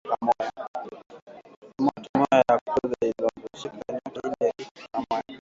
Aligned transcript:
Tomate 1.75 2.09
moya 2.17 2.37
ya 2.49 2.59
kuoza 2.63 2.97
inaozeshaka 3.05 3.77
nyote 3.93 4.27
ile 4.27 4.53
iko 4.63 4.81
pamoya 4.91 5.39